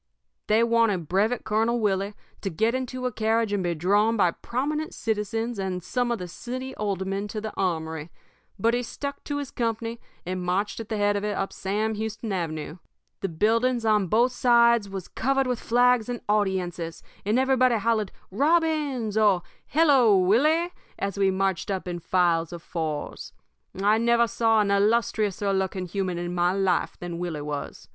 [0.47, 4.95] "They wanted Brevet Colonel Willie to get into a carriage and be drawn by prominent
[4.95, 8.09] citizens and some of the city aldermen to the armory,
[8.57, 11.93] but he stuck to his company and marched at the head of it up Sam
[11.93, 12.79] Houston Avenue.
[13.19, 19.15] The buildings on both sides was covered with flags and audiences, and everybody hollered 'Robbins!'
[19.19, 23.33] or 'Hello, Willie!' as we marched up in files of fours.
[23.79, 27.87] I never saw a illustriouser looking human in my life than Willie was.